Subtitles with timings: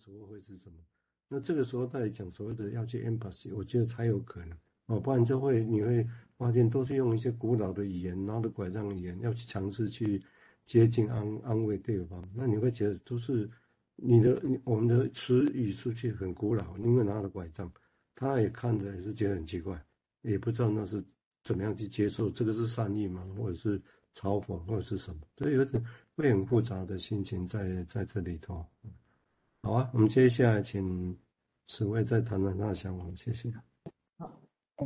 [0.00, 0.78] 时候会是什么？
[1.28, 6.04] 那这个时候再讲所谓的要去 empathy，我觉得才有可能哦，不然就会你会
[6.36, 10.20] 发现都是用一些古老的语言，拿着拐杖语言要去尝试去
[10.66, 13.48] 接近安安慰对方，那你会觉得都是
[13.94, 17.70] 你的我们的词语出去很古老，因为拿着拐杖，
[18.16, 19.80] 他也看着也是觉得很奇怪，
[20.22, 21.04] 也不知道那是
[21.44, 23.24] 怎么样去接受，这个是善意吗？
[23.38, 23.80] 或者是
[24.16, 25.20] 嘲讽，或者是什么？
[25.36, 25.80] 所以有点
[26.16, 28.66] 会很复杂的心情在在这里头。
[29.62, 31.14] 好啊，我们接下来请
[31.68, 33.52] 史葳再谈谈他的想法，谢谢。
[34.16, 34.32] 好，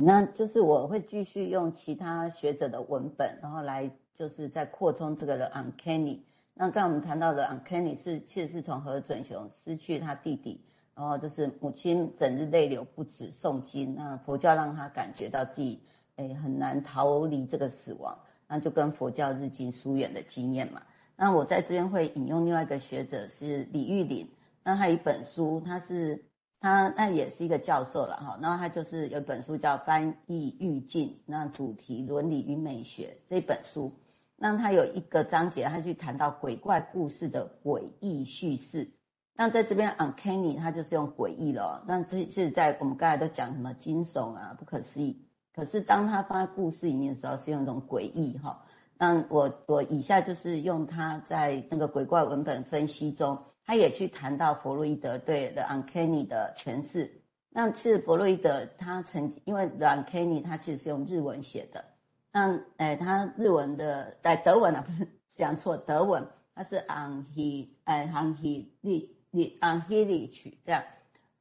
[0.00, 6.20] 那就是我会继续用其他学者的文本，然后来就是再扩充这个的 uncanny。
[6.54, 10.58] 那刚才我们谈到的 uncanny 是其实是从河准雄失去他弟弟，
[10.94, 15.78] 然后就是母亲整日泪流不止诵经，那佛教让他感觉到自己
[16.16, 20.82] 诶很难逃离这个死亡，那就跟佛教日进疏远的经验嘛。
[21.14, 24.26] 那我在这边会引用另外一个学者是李玉林。
[24.64, 26.24] 那他有一本书，他是
[26.60, 28.38] 他那也是一个教授了哈。
[28.40, 33.92] 然后他就是有一本书叫《翻译意境》，那主题伦理与美学这本书。
[34.36, 38.90] 那他有一个章节，他去谈到鬼怪故事的诡异叙事。
[39.34, 41.84] 那在这边，uncanny 他就是用诡异了。
[41.86, 45.24] 那这是在我们刚才都讲什么惊悚啊、不可思议。
[45.54, 48.62] 可是当他放在故事里面的时候，是用一种诡异哈。
[48.98, 53.38] 那我我以下就是用他在那个鬼怪文本分析中。
[53.64, 57.10] 他也去谈到弗洛伊德对 The Uncanny 的诠释。
[57.50, 61.84] 那其实弗洛伊德他曾经，因为 The Uncanny 他其实是用日文写的。
[62.32, 68.68] 那诶，他日文的在德文啊，不是讲错，德文他是 Unhe 诶 Unheili
[69.60, 70.82] Unheilig 这样，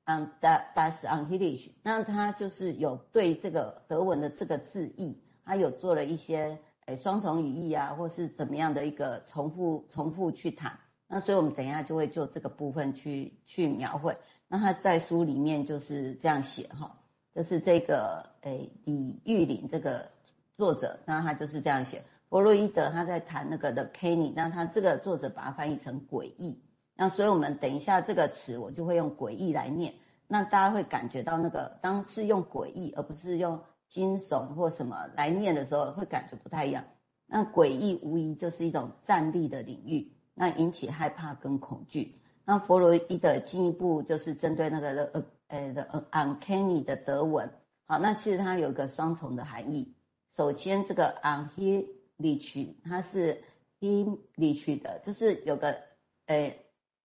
[0.03, 1.69] 嗯，da Das Unheilisch。
[1.81, 10.77] 那他就是有对这个德文的这个字义，他有做了一些诶双重语义啊，或是怎么样的一个重复重复去谈。
[11.13, 14.15] 那所以，我们等一下就会就这个部分去去描绘。
[14.47, 16.97] 那他在书里面就是这样写哈，
[17.35, 20.09] 就是这个诶李玉林这个
[20.55, 22.01] 作者，那他就是这样写。
[22.29, 26.57] 弗洛伊德他在谈那个的 Uncanny，那他这个作者把它翻译成诡异。
[26.95, 29.93] 那所以我们等一下这个词，我就会用诡异来念。
[30.29, 36.85] 那大家会感觉到那个当是用诡异，而不是用惊悚或什么来念的时候，会感觉不太一样。
[37.25, 40.09] 那诡异无疑就是一种战栗的领域。
[40.33, 42.15] 那引起害怕跟恐惧。
[42.43, 47.49] 那弗洛伊德进一步就是针对那个呃呃的 uncanny 的德文。
[47.85, 49.93] 好，那其实它有一个双重的含义。
[50.35, 51.87] 首先，这个 u n h e
[52.17, 53.43] l i c h 它是
[53.79, 55.77] heilisch 的，就是有个
[56.25, 56.57] 呃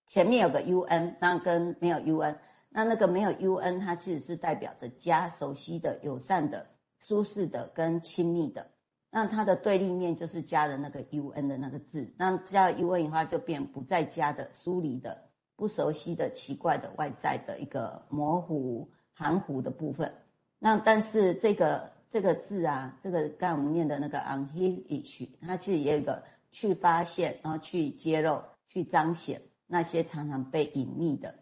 [0.06, 2.36] 前面有个 un，那跟没有 un，
[2.68, 6.66] 那那个没有 un 它其实是代表着家、熟悉的、友善的、
[7.00, 8.70] 舒适的跟亲密的。
[9.16, 20.12] 那它的对立面就是加了那个 un 的那个字，那加了 un 以后就变不在家的、疏离的、不熟悉的、奇怪的外在的一个模糊、含糊的部分。
[20.58, 26.22] 那但是这个这个字啊，这个刚我们念的那个 unhish，它其实也有一个
[26.52, 31.34] 去发现，然后去揭露、去彰显那些常常被隐秘的。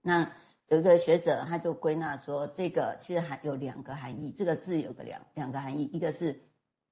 [0.00, 0.26] 那
[0.68, 6.40] 有一个学者他就归纳说，这个其实还有两个含义，这个字有个两两个含义，一个是。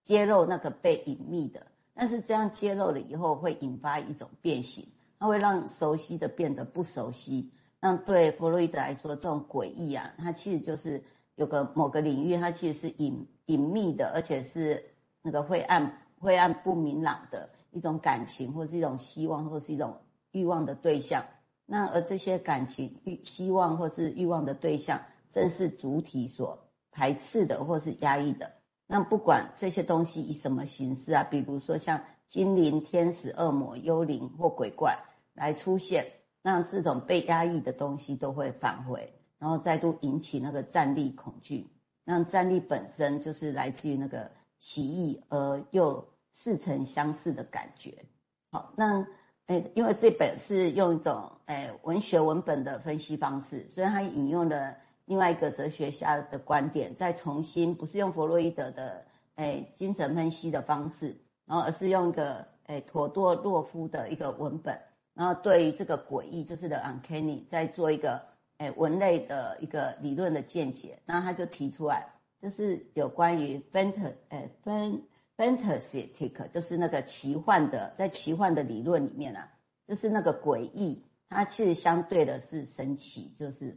[0.09, 4.83] 揭露那个被隐秘的，但是这样揭露了以后，会引发一种变形，
[5.19, 7.53] 它会让熟悉的变得不熟悉。
[7.79, 11.05] 那对弗洛伊德来说，这种诡异啊，它其实就是
[11.35, 14.83] 有个某个领域，它其实是隐隐秘的，而且是
[15.21, 19.95] 那个灰暗、灰暗不明朗的一种感情，或是一种希望，或是一种
[20.31, 21.23] 欲望的对象。
[21.67, 24.99] 那而这些感情、欲、希望或是欲望的对象，
[25.29, 26.59] 正是主体所
[26.91, 28.51] 排斥的，或是压抑的。
[28.91, 34.99] 那不管这些东西以什么形式啊，比如说像精灵、天使、恶魔、幽灵或鬼怪
[35.35, 36.07] 来出现，
[36.41, 41.69] 那这种被压抑的东西都会返回，然后再度引起那个战栗恐惧。
[42.03, 47.95] 那战栗本身就是来自于那个奇异而又似曾相识的感觉。
[48.51, 49.07] 好，那
[49.49, 54.75] 诶，因为这本是用一种诶文学文本的分析方式，所以它引用了。
[55.09, 59.03] 另外一个哲学家的观点，再重新不是用弗洛伊德的
[59.37, 61.17] 诶精神分析的方式，
[61.47, 64.79] 然后而是用一个诶妥多洛夫的一个文本，
[65.15, 68.23] 然后对于这个诡异，就是 the uncanny，再做一个
[68.59, 70.99] 诶文类的一个理论的见解。
[71.07, 72.07] 那他就提出来，
[72.43, 73.95] 就是有关于 fant
[74.29, 74.51] 诶
[75.39, 79.49] fantastic，就是那个奇幻的，在奇幻的理论里面啊，
[79.87, 83.75] 就是那个诡异，它其实相对的是神奇，就是。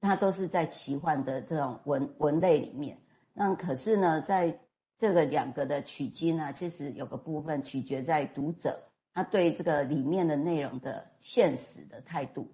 [0.00, 2.98] 它都是在奇幻的这种文文类里面，
[3.34, 4.58] 那可是呢，在
[4.96, 8.80] 这个两个的取经呢，其实有个部分取决在读者
[9.12, 12.46] 他对这个里面的内容的现实的态度。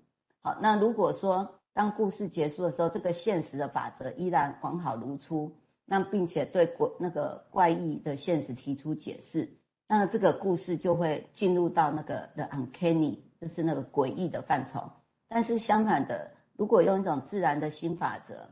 [0.42, 5.52] 好，那如果说当故事结束的时候，这个现实的法则依然完好如初，
[5.84, 9.48] 那并且对怪那个怪异的现实提出解释，
[9.86, 14.90] 那这个故事就会进入到那个 the uncanny，就是那个诡异的范畴。
[15.28, 18.48] 但是相反的，如果用一种自然的新法则，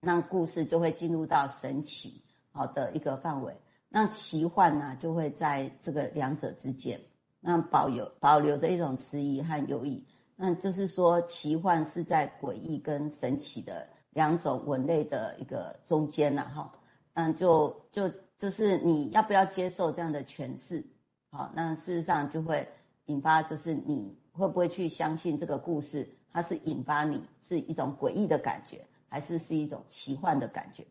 [0.00, 2.22] 那故事就会进入到神奇
[2.52, 3.54] 好的一个范围。
[3.88, 7.00] 那奇幻呢，就会在这个两者之间，
[7.40, 10.04] 那保有保留着一种迟疑和犹豫。
[10.36, 16.72] 那就是说，奇幻是在诡异跟神奇的两种文类的一个中间呐，哈，
[17.14, 20.84] 嗯，就就就是你要不要接受这样的诠释？
[21.30, 22.68] 好，那事实上就会
[23.06, 30.84] 引发，就是你会不会去相信这个故事，它是引发你是一种诡异的感觉，还是是一种奇幻的感觉？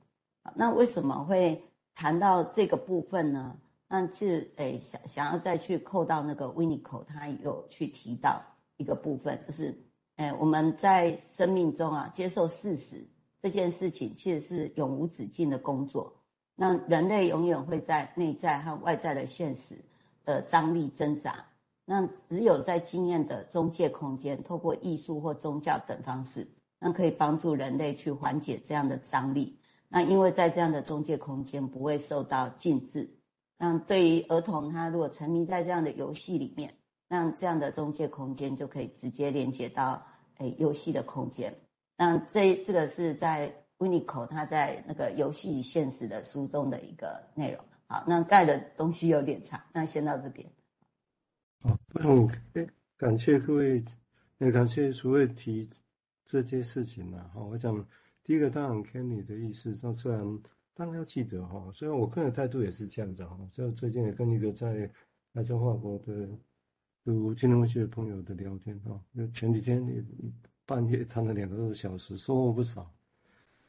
[0.55, 1.61] 那为什么会
[1.95, 3.57] 谈到这个部分呢？
[3.87, 8.41] 那其实，诶，想想要再去扣到那个 Winnicott，他有去提到。
[8.79, 9.75] 一个部分就是，
[10.17, 13.03] 哎，我们在生命中啊，接受事实
[13.41, 16.13] 这件事情，其实是永无止境的工作。
[16.53, 19.75] 那人类永远会在内在和外在的现实
[20.23, 21.43] 的张力挣扎。
[21.89, 26.47] 那只有在经验的中介空间，透过艺术或宗教等方式，
[26.79, 29.57] 那可以帮助人类去缓解这样的张力。
[29.87, 33.09] 那因为在这样的中介空间不会受到禁制。
[33.57, 36.75] 那对于儿童，他如果沉迷在这样的游戏里面。
[37.09, 40.05] 那这样的中介空间就可以直接连接到
[40.39, 41.55] 诶游戏的空间。
[41.97, 47.63] 那这这个是在 winnicot 他在那个游戏与现实的书中的一个内容。
[47.87, 50.45] 好，那盖的东西有点长，那先到这边。
[51.61, 52.29] 好，嗯，
[52.97, 53.83] 感谢各位，
[54.37, 55.69] 也感谢诸位提
[56.23, 57.29] 这件事情呢。
[57.33, 57.87] 哈，我想
[58.23, 60.21] 第一个当然 Kenny 的意思，那虽然
[60.73, 64.91] 当然要记得哈，虽然我个人态度也是这样子哈，就最近也跟一个在
[65.33, 66.29] 来自法国的。
[67.05, 70.03] 读金融学的朋友的聊天哈，就前几天也
[70.65, 72.93] 半夜谈了两个多小时，收获不少。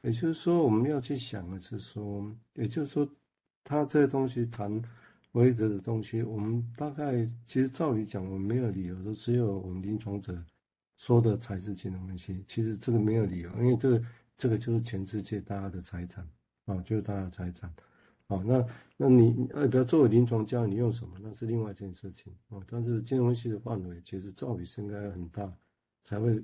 [0.00, 3.08] 也就是说，我们要去想的是说，也就是说，
[3.62, 4.82] 他这个东西谈
[5.32, 10.42] 规则的东西，我们大概其实照理讲，我们没有理由说只有我们临床者
[10.96, 12.42] 说的才是金融分析。
[12.48, 14.04] 其实这个没有理由，因为这个
[14.36, 16.26] 这个就是全世界大家的财产
[16.64, 17.72] 啊，就是大家的财产。
[18.26, 18.66] 好，那
[18.96, 21.16] 那你呃，比如作为临床家，你用什么？
[21.22, 22.60] 那是另外一件事情啊。
[22.66, 25.50] 但是金融系的范围其实照理是应该很大，
[26.04, 26.42] 才会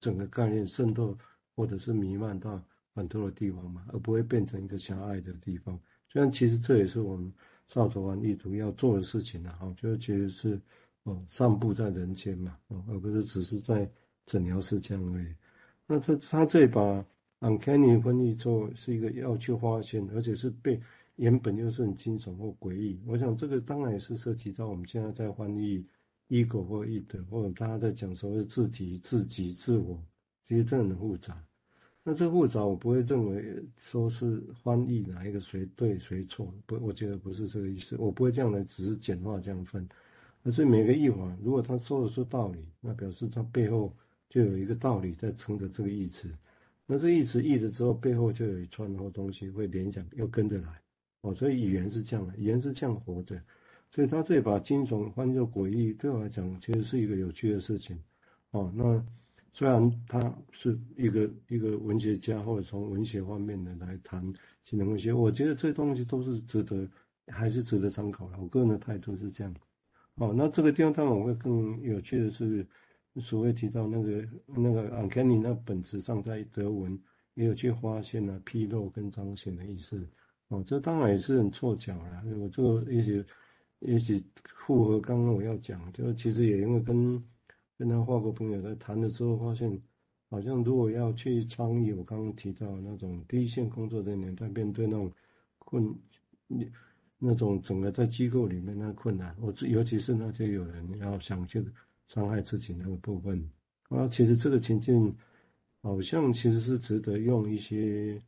[0.00, 1.16] 整个概念渗透
[1.54, 2.62] 或者是弥漫到
[2.94, 5.78] 很多的地方嘛，而不会变成一个狭隘的地方。
[6.08, 7.30] 虽然其实这也是我们
[7.68, 10.60] 少佐丸一族要做的事情呢，哈，就其实是
[11.04, 13.88] 哦，散布在人间嘛，哦，而不是只是在
[14.26, 15.34] 诊疗室这样而已。
[15.86, 17.04] 那这他这把
[17.40, 20.80] uncanny 翻译做是一个要去发现，而且是被。
[21.18, 25.84] 原本就是很惊悚或诡异，我想这个当然也是涉及到我们现在在翻译
[26.28, 30.00] ego 或 id，或者大家在讲所谓自体、自己、自我，
[30.44, 31.44] 其实这很复杂。
[32.08, 37.96] 那这复杂，我不会认为说是翻译哪一个谁对谁错，不，我觉得不是这个意思。
[37.98, 39.86] 我不会这样来，只是简化这样分，
[40.42, 43.94] 而是每个译法，如果他说得出道理，那表示他背后
[44.30, 46.30] 就有一个道理在撑着这个意思。
[46.86, 50.80] 那这意思译了之后，背后就有一串或东西会联想，又跟着来。
[51.20, 53.38] 哦，所以语言是这样的，语言是这样活着，
[53.90, 58.02] 所以他这把惊悚翻作诡异，对我来讲其实是一个有趣的事情。
[58.52, 59.04] 哦，那
[59.52, 64.22] 虽然他是一个一个文学家，或者从文学方面的来谈
[64.62, 66.88] 金融分析，我觉得这东西都是值得，
[67.26, 68.38] 还是值得参考的。
[68.38, 69.54] 我个人的态度是这样。
[70.16, 72.66] 哦，那这个地方当然我会更有趣的是，
[73.16, 76.98] 所谓提到那个那个 uncanny，那本质上在德文
[77.34, 80.06] 也有去发现了披露跟彰显的意思。
[80.48, 82.22] 哦，这当然也是很凑巧啦。
[82.38, 83.24] 我这个也许
[83.80, 84.24] 也许
[84.66, 87.22] 符合刚刚我要讲，就其实也因为跟
[87.78, 89.80] 跟他法国朋友在谈的时候，发现
[90.28, 95.12] 好像如果要去参与我刚刚提到那种第一线工作的年代，面对那种
[95.58, 95.94] 困，
[97.18, 101.64] 那种整个在机构里面那困难，我尤其是那些有人要想去
[102.08, 103.50] 伤害自己那个部分，
[103.88, 105.16] 啊，其实这个情境
[105.80, 108.20] 好像其实是值得用一些。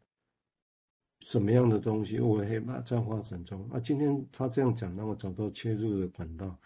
[1.23, 3.79] 什么样的东西我会把在发展中啊？
[3.79, 6.59] 今天他这样讲，让我找到切入的管道，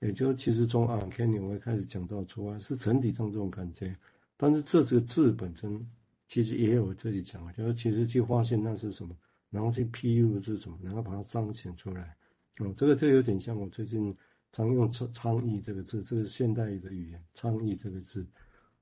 [0.00, 3.96] 也就其实从 uncanny 我会开始讲到出来是整体上这种感觉，
[4.36, 5.84] 但是这这个字本身
[6.28, 9.16] 其实也有这里讲，就是其实去发现那是什么，
[9.50, 12.16] 然后去披露是什么，然后把它彰显出来。
[12.58, 14.14] 哦，这个就有点像我最近
[14.52, 18.26] 常用倡倡议这个字，这个现代语的语言倡议这个字。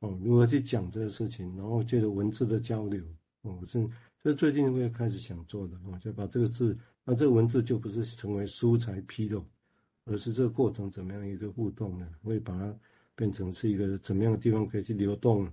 [0.00, 3.02] 哦，如何去讲这个事情，然后借着文字的交流，
[3.42, 3.88] 哦，是。
[4.22, 9.44] 这最近会开始想做的哦，就把这个字，那这个文字就不是成为书材披露，
[10.06, 12.06] 而是这个过程怎么样一个互动呢？
[12.22, 12.78] 会把它
[13.16, 15.42] 变成是一个怎么样的地方可以去流动，